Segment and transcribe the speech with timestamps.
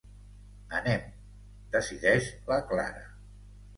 [0.77, 1.03] Anem,
[1.75, 3.05] decideix la Clara.